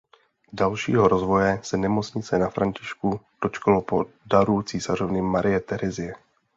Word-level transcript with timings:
Dalšího 0.53 1.07
rozvoje 1.07 1.59
se 1.63 1.77
Nemocnice 1.77 2.39
Na 2.39 2.49
Františku 2.49 3.19
dočkalo 3.41 3.81
po 3.81 4.05
daru 4.25 4.61
císařovny 4.61 5.21
Marie 5.21 5.59
Terezie. 5.59 6.15